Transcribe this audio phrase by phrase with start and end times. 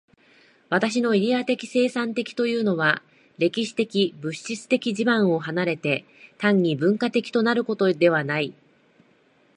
[0.69, 3.03] 私のイデヤ的生産的というのは、
[3.37, 6.05] 歴史的物質的地盤を離れて、
[6.39, 8.51] 単に文化的となるということではない。